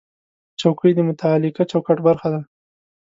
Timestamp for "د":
0.95-0.99